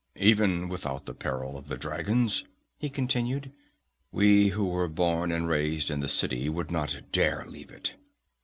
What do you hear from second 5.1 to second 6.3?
and raised in the